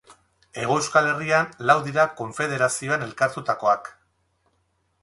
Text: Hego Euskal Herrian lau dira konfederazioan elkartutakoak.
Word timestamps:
Hego 0.61 0.77
Euskal 0.79 1.09
Herrian 1.09 1.51
lau 1.71 1.75
dira 1.89 2.07
konfederazioan 2.23 3.07
elkartutakoak. 3.11 3.95